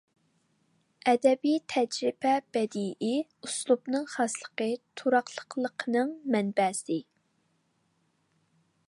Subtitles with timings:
[1.11, 3.13] ئەدەبىي تەجرىبە بەدىئىي
[3.49, 4.69] ئۇسلۇبنىڭ خاسلىقى،
[5.03, 6.99] تۇراقلىقلىقىنىڭ مەنبەسى.